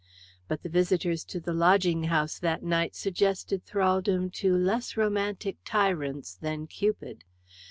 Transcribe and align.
But 0.47 0.63
the 0.63 0.67
visitors 0.69 1.23
to 1.25 1.39
the 1.39 1.53
lodging 1.53 2.05
house 2.05 2.39
that 2.39 2.63
night 2.63 2.95
suggested 2.95 3.63
thraldom 3.63 4.31
to 4.31 4.55
less 4.57 4.97
romantic 4.97 5.57
tyrants 5.63 6.33
than 6.33 6.65
Cupid. 6.65 7.23